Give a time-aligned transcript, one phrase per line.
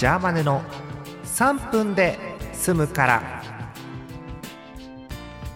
[0.00, 0.62] ジャーマネの
[1.24, 2.18] 3分で
[2.54, 3.42] 済むから。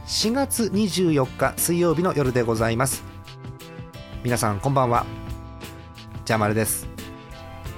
[0.06, 3.02] 4月24日水曜日の夜でございます。
[4.22, 5.07] 皆さんこんばんは。
[6.27, 6.86] ジャーマネです。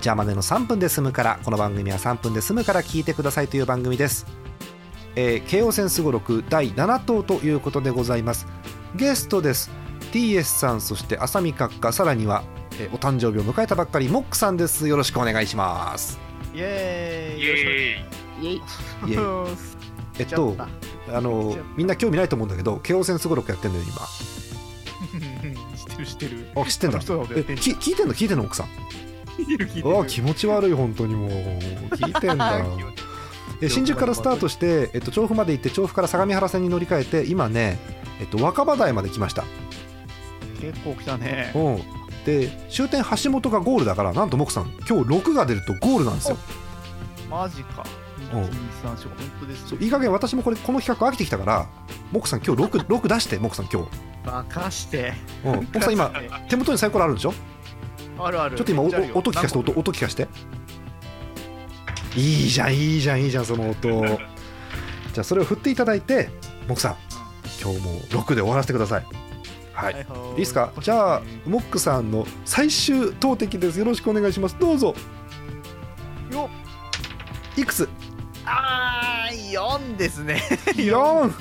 [0.00, 1.38] ジャーマネの3分で済むから。
[1.44, 4.26] この番組は3分で済むから聞いてくださいという番組です、
[5.14, 8.48] えー、京王線すごろく第7党ということでございます。
[8.96, 9.70] ゲストです。
[10.10, 12.42] TS さんそして浅見閣下さらには、
[12.80, 14.88] えーお誕生日を迎えたばっかりモックさんです。
[14.88, 16.25] よろしくお願いします。
[16.56, 17.42] イエーイ。
[17.42, 17.56] イエー
[18.42, 18.45] イ。
[18.45, 19.12] イエイイ。
[19.12, 19.20] エイ
[20.19, 20.56] えっと
[21.12, 23.95] あのみんな興味ないと思うんだけど京王線すごろくやってんのよ今。
[25.77, 26.48] 知ってる知ってる。
[26.56, 26.98] あ知ってんだ。
[26.98, 27.02] え
[27.56, 28.14] き聞いてんの？
[28.14, 28.66] 聞いてんの奥さん？
[29.38, 30.00] 聞いてる聞いてる。
[30.00, 31.30] あ気持ち悪い本当にもう。
[31.30, 32.64] 聞いてんだ。
[33.61, 37.78] え新宿からスタートして、えっと、調布まで行って調布から相模原線に乗り換えて今ね、
[38.20, 39.45] えっと、若葉台まで来ました、
[40.61, 41.52] 結構来たね。
[41.55, 41.59] う。
[41.70, 41.83] ん、
[42.26, 46.36] で終点橋本がゴールだからなんとモクさん今日6が出るとゴールなんですよ。
[47.30, 47.84] マジか。
[48.33, 48.36] う。
[48.36, 51.66] ん1 2 3 4本当ですいい加減私もこれこの企画飽きてきたから
[52.10, 53.88] モクさん今日 6, 6出してモクさん今日、
[54.24, 55.12] 任して。
[55.44, 56.10] うん、モクさん今
[56.48, 57.33] 手元にサイコロあるでしょ？
[58.18, 58.56] あるある。
[58.56, 60.28] ちょっと今音聞かせて音音聞かせて。
[62.16, 63.88] いいじゃんいいじゃんいいじゃんその音。
[65.14, 66.28] じゃあそれを振っていただいて
[66.68, 66.96] モクさん
[67.62, 69.05] 今日もう6で終わらせてください
[69.77, 70.06] はい、い、はい。
[70.08, 70.72] はいいですか？
[70.80, 73.78] じゃあモックさんの最終投擲です。
[73.78, 74.56] よろしくお願いします。
[74.58, 74.94] どうぞ。
[76.33, 76.48] よ
[77.56, 77.88] いくつ？
[78.44, 80.42] あー4ですね。
[80.77, 81.33] 4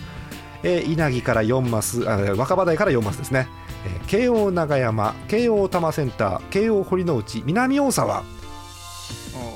[0.63, 3.47] えー稲城から4マスあ若葉台から4マスですね、
[3.85, 8.19] えー京王長山京王多摩センター京王堀之内南大沢。
[8.19, 8.25] うん。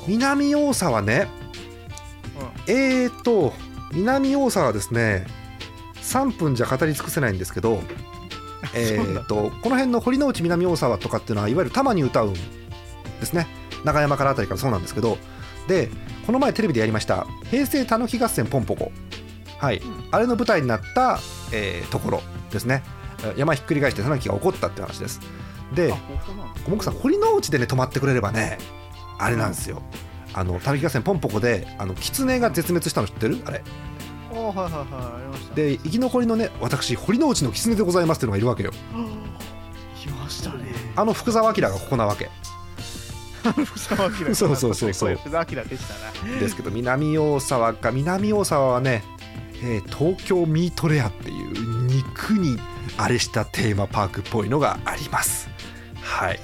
[0.08, 1.28] 南大沢ね。
[2.68, 3.54] えーと
[3.92, 5.26] 南大沢はですね。
[6.02, 7.82] 3分じゃ語り尽くせないんですけど
[8.74, 12.40] えーとこの辺の堀之内南大沢とかっていうのはいわゆる多摩ニュータウンで
[13.26, 13.48] すね。
[13.86, 15.18] 長山からあたりからそうなんですけど。
[15.68, 15.90] で
[16.26, 18.92] この前テレビでやりました「平成たぬき合戦ポンポコ」
[19.60, 21.20] はい、んあれの舞台になった、
[21.52, 22.84] えーところですね。
[23.36, 25.20] 山ひっくり返してたぬきが起こったっていう話です。
[25.76, 25.94] で
[26.66, 28.58] 小木さん堀之内でね泊まってくれればね
[29.20, 29.84] あれなんですよ。
[30.34, 33.40] あのたぬき合戦ポンポコであの狐が絶滅したの知ってる？
[33.46, 33.60] あれ。
[33.60, 33.62] あ
[34.36, 35.56] はいはいはいありました。
[35.56, 38.72] で生き残りのね私堀之内の狐でございますっていうのがいるわけよ。
[40.02, 40.74] 来ましたね。
[40.96, 42.30] あの福沢明がここなわけ。
[43.42, 45.16] 福沢明そうそうそうそう。
[45.16, 46.40] 福沢明でしたな。
[46.40, 49.04] ですけど南大沢か南大沢はね、
[49.64, 52.58] えー東京ミートレアっていう肉に
[52.98, 55.50] あれしたテーマパークっぽいのがあります。
[56.02, 56.40] はい。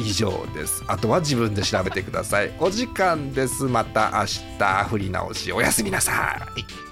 [0.00, 0.84] 以上です。
[0.86, 2.52] あとは自分で調べてください。
[2.60, 3.64] お時間です。
[3.64, 4.26] また明
[4.58, 5.52] 日振り直し。
[5.52, 6.87] おやすみなさい